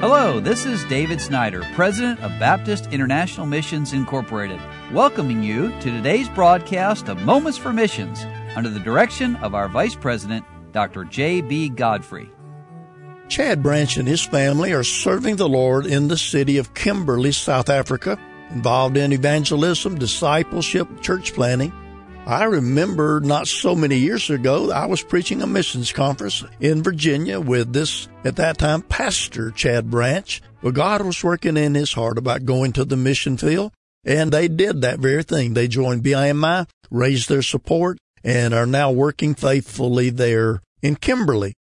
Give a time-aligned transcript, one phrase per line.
[0.00, 4.60] Hello, this is David Snyder, President of Baptist International Missions Incorporated,
[4.92, 8.24] welcoming you to today's broadcast of Moments for Missions
[8.54, 11.02] under the direction of our Vice President, Dr.
[11.02, 11.70] J.B.
[11.70, 12.30] Godfrey.
[13.26, 17.68] Chad Branch and his family are serving the Lord in the city of Kimberley, South
[17.68, 18.20] Africa,
[18.50, 21.72] involved in evangelism, discipleship, church planting.
[22.28, 27.40] I remember not so many years ago, I was preaching a missions conference in Virginia
[27.40, 30.42] with this, at that time, Pastor Chad Branch.
[30.60, 33.72] Well, God was working in his heart about going to the mission field,
[34.04, 35.54] and they did that very thing.
[35.54, 41.54] They joined BIMI, raised their support, and are now working faithfully there in Kimberley.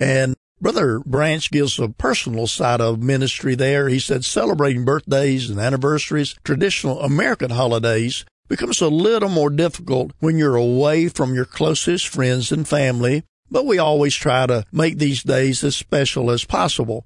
[0.00, 3.88] And Brother Branch gives a personal side of ministry there.
[3.88, 10.38] He said celebrating birthdays and anniversaries, traditional American holidays, becomes a little more difficult when
[10.38, 15.22] you're away from your closest friends and family, but we always try to make these
[15.22, 17.04] days as special as possible.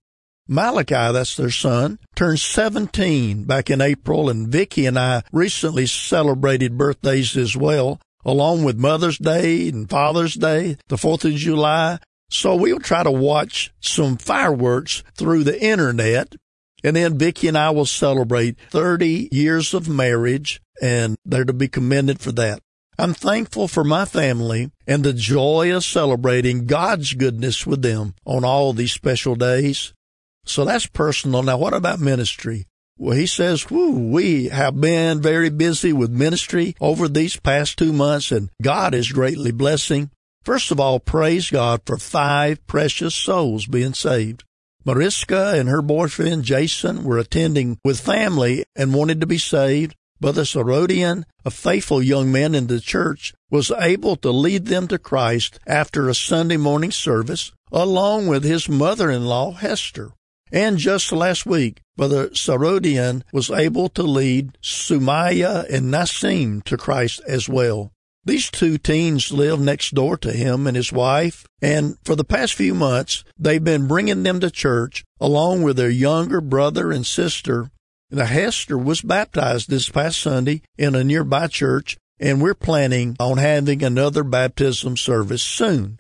[0.49, 6.77] Malachi, that's their son, turned 17 back in April, and Vicky and I recently celebrated
[6.77, 11.99] birthdays as well, along with Mother's Day and Father's Day, the 4th of July.
[12.29, 16.35] So we'll try to watch some fireworks through the internet
[16.85, 21.69] and then Vicky and I will celebrate 30 years of marriage and they're to be
[21.69, 22.61] commended for that.
[22.99, 28.45] I'm thankful for my family and the joy of celebrating God's goodness with them on
[28.45, 29.95] all these special days.
[30.45, 31.43] So that's personal.
[31.43, 32.67] Now, what about ministry?
[32.99, 38.31] Well, he says, we have been very busy with ministry over these past two months,
[38.31, 40.11] and God is greatly blessing.
[40.45, 44.45] First of all, praise God for five precious souls being saved.
[44.85, 49.95] Mariska and her boyfriend Jason were attending with family and wanted to be saved.
[50.21, 54.99] Brother Sorodian, a faithful young man in the church, was able to lead them to
[54.99, 60.13] Christ after a Sunday morning service, along with his mother-in-law Hester.
[60.53, 67.21] And just last week, Brother Sorodian was able to lead Sumaya and Nassim to Christ
[67.27, 67.91] as well.
[68.25, 72.55] These two teens live next door to him and his wife, and for the past
[72.55, 77.71] few months, they've been bringing them to church along with their younger brother and sister.
[78.11, 83.39] Now, Hester was baptized this past Sunday in a nearby church, and we're planning on
[83.39, 85.99] having another baptism service soon.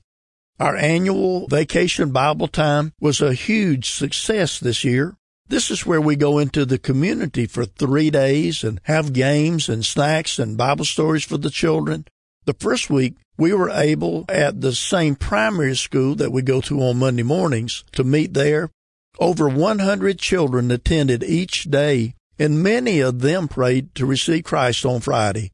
[0.61, 5.17] Our annual vacation Bible time was a huge success this year.
[5.53, 9.85] This is where we go into the community for three days and have games and
[9.85, 12.07] snacks and Bible stories for the children.
[12.47, 16.81] The first week, we were able at the same primary school that we go to
[16.81, 18.71] on Monday mornings to meet there.
[19.19, 25.03] Over 100 children attended each day, and many of them prayed to receive Christ on
[25.03, 25.53] Friday.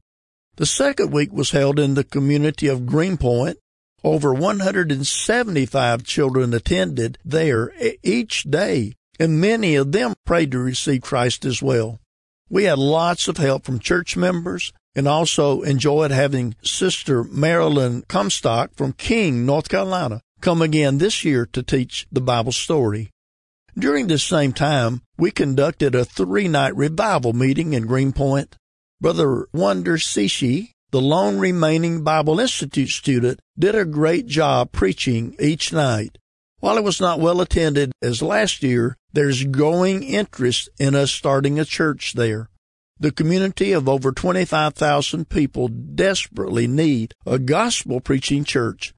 [0.55, 3.57] The second week was held in the community of Greenpoint.
[4.01, 11.45] Over 175 children attended there each day, and many of them prayed to receive Christ
[11.45, 11.99] as well.
[12.49, 18.73] We had lots of help from church members and also enjoyed having Sister Marilyn Comstock
[18.73, 23.11] from King, North Carolina, come again this year to teach the Bible story.
[23.77, 28.55] During this same time, we conducted a three night revival meeting in Greenpoint.
[28.99, 35.71] Brother Wonder Sishi, the lone remaining Bible Institute student, did a great job preaching each
[35.71, 36.17] night.
[36.59, 41.59] While it was not well attended as last year, there's growing interest in us starting
[41.59, 42.49] a church there.
[42.99, 48.93] The community of over 25,000 people desperately need a gospel preaching church.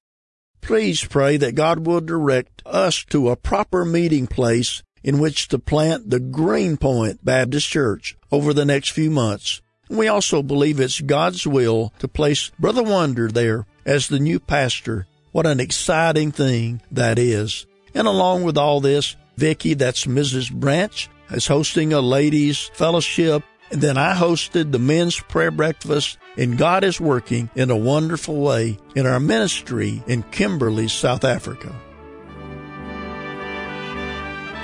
[0.61, 5.59] Please pray that God will direct us to a proper meeting place in which to
[5.59, 9.61] plant the Greenpoint Baptist Church over the next few months.
[9.89, 15.07] We also believe it's God's will to place Brother Wonder there as the new pastor.
[15.31, 17.65] What an exciting thing that is.
[17.93, 20.51] And along with all this, Vicky, that's Mrs.
[20.51, 26.57] Branch, is hosting a ladies fellowship and then I hosted the men's prayer breakfast, and
[26.57, 31.73] God is working in a wonderful way in our ministry in Kimberley, South Africa.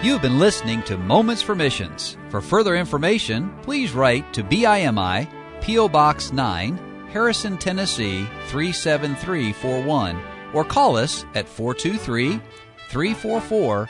[0.04, 2.18] You've been listening to Moments for Missions.
[2.30, 5.28] For further information, please write to BIMI,
[5.62, 5.88] P.O.
[5.88, 10.22] Box 9, Harrison, Tennessee 37341,
[10.54, 12.42] or call us at 423
[12.90, 13.90] 344